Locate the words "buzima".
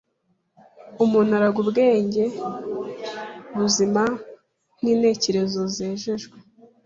3.57-4.03